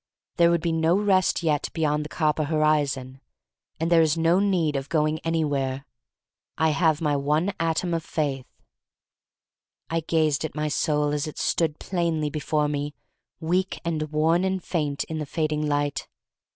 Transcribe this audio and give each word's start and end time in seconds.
There 0.37 0.49
would 0.49 0.61
be 0.61 0.71
no 0.71 0.97
rest 0.97 1.43
yet 1.43 1.69
beyond 1.73 2.03
the 2.03 2.09
copper 2.09 2.45
horizon. 2.45 3.21
And 3.79 3.91
there 3.91 4.01
is 4.01 4.17
no 4.17 4.39
need 4.39 4.75
of 4.75 4.89
going 4.89 5.19
any 5.19 5.45
where. 5.45 5.85
I 6.57 6.69
have 6.69 7.01
my 7.01 7.15
one 7.15 7.53
atom 7.59 7.93
of 7.93 8.03
faith." 8.03 8.47
I 9.91 9.99
gazed 9.99 10.43
at 10.43 10.55
my 10.55 10.69
soul 10.69 11.09
as 11.13 11.27
it 11.27 11.37
stood 11.37 11.77
plainly 11.77 12.31
before 12.31 12.67
me, 12.67 12.95
weak 13.39 13.79
and 13.85 14.11
worn 14.11 14.43
and 14.43 14.63
faint, 14.63 15.03
in 15.03 15.19
THE 15.19 15.19
STORY 15.19 15.19
OF 15.19 15.19
MARY 15.19 15.19
MAC 15.19 15.19
LANE 15.19 15.19
213 15.19 15.19
the 15.19 15.25
fading 15.27 15.67
light. 15.67 16.07